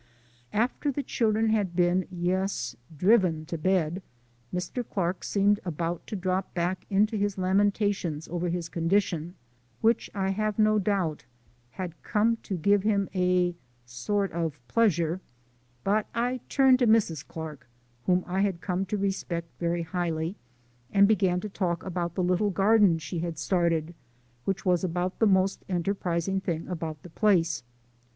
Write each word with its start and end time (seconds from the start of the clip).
After 0.51 0.91
the 0.91 1.03
children 1.03 1.49
had 1.49 1.75
been, 1.75 2.07
yes, 2.09 2.75
driven 2.97 3.45
to 3.45 3.55
bed, 3.55 4.01
Mr. 4.51 4.83
Clark 4.83 5.23
seemed 5.23 5.59
about 5.63 6.07
to 6.07 6.15
drop 6.15 6.51
back 6.55 6.87
into 6.89 7.15
his 7.17 7.37
lamentations 7.37 8.27
over 8.29 8.49
his 8.49 8.67
condition 8.67 9.35
(which 9.79 10.09
I 10.15 10.29
have 10.31 10.57
no 10.57 10.79
doubt 10.79 11.25
had 11.69 12.01
come 12.01 12.37
to 12.37 12.57
give 12.57 12.81
him 12.81 13.09
a 13.13 13.53
sort 13.85 14.31
of 14.31 14.59
pleasure), 14.67 15.21
but 15.83 16.07
I 16.15 16.39
turned 16.49 16.79
to 16.79 16.87
Mrs. 16.87 17.23
Clark, 17.27 17.67
whom 18.07 18.23
I 18.25 18.41
had 18.41 18.59
come 18.59 18.87
to 18.87 18.97
respect 18.97 19.49
very 19.59 19.83
highly, 19.83 20.35
and 20.91 21.07
began 21.07 21.39
to 21.41 21.47
talk 21.47 21.83
about 21.85 22.15
the 22.15 22.23
little 22.23 22.49
garden 22.49 22.97
she 22.97 23.19
had 23.19 23.37
started, 23.37 23.93
which 24.45 24.65
was 24.65 24.83
about 24.83 25.19
the 25.19 25.27
most 25.27 25.63
enterprising 25.69 26.41
thing 26.41 26.67
about 26.67 27.03
the 27.03 27.11
place. 27.11 27.61